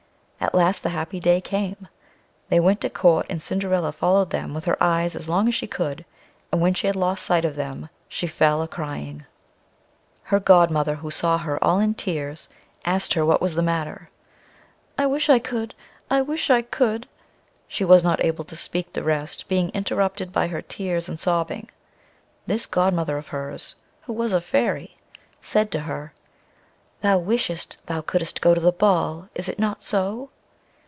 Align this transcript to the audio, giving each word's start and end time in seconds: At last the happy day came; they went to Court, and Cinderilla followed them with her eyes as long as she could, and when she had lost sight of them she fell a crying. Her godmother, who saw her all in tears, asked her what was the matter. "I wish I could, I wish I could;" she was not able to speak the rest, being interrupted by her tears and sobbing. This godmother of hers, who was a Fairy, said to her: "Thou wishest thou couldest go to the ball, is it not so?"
At 0.43 0.55
last 0.55 0.81
the 0.81 0.89
happy 0.89 1.19
day 1.19 1.39
came; 1.39 1.87
they 2.49 2.59
went 2.59 2.81
to 2.81 2.89
Court, 2.89 3.27
and 3.29 3.39
Cinderilla 3.39 3.91
followed 3.91 4.31
them 4.31 4.55
with 4.55 4.65
her 4.65 4.75
eyes 4.81 5.15
as 5.15 5.29
long 5.29 5.47
as 5.47 5.53
she 5.53 5.67
could, 5.67 6.03
and 6.51 6.59
when 6.59 6.73
she 6.73 6.87
had 6.87 6.95
lost 6.95 7.23
sight 7.23 7.45
of 7.45 7.55
them 7.55 7.89
she 8.09 8.25
fell 8.25 8.63
a 8.63 8.67
crying. 8.67 9.23
Her 10.23 10.39
godmother, 10.39 10.95
who 10.95 11.11
saw 11.11 11.37
her 11.37 11.63
all 11.63 11.77
in 11.79 11.93
tears, 11.93 12.49
asked 12.85 13.13
her 13.13 13.23
what 13.23 13.39
was 13.39 13.53
the 13.53 13.61
matter. 13.61 14.09
"I 14.97 15.05
wish 15.05 15.29
I 15.29 15.37
could, 15.37 15.75
I 16.09 16.21
wish 16.23 16.49
I 16.49 16.63
could;" 16.63 17.07
she 17.67 17.85
was 17.85 18.03
not 18.03 18.25
able 18.25 18.43
to 18.45 18.55
speak 18.55 18.91
the 18.93 19.03
rest, 19.03 19.47
being 19.47 19.69
interrupted 19.69 20.33
by 20.33 20.47
her 20.47 20.63
tears 20.63 21.07
and 21.07 21.19
sobbing. 21.19 21.69
This 22.47 22.65
godmother 22.65 23.17
of 23.19 23.27
hers, 23.27 23.75
who 24.01 24.11
was 24.13 24.33
a 24.33 24.41
Fairy, 24.41 24.97
said 25.39 25.71
to 25.73 25.81
her: 25.81 26.13
"Thou 27.01 27.17
wishest 27.17 27.81
thou 27.87 28.01
couldest 28.01 28.41
go 28.41 28.53
to 28.53 28.59
the 28.61 28.71
ball, 28.71 29.27
is 29.33 29.49
it 29.49 29.57
not 29.57 29.81
so?" 29.81 30.29